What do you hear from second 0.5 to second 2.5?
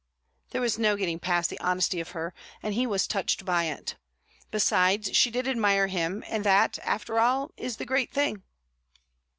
was no getting past the honesty of her,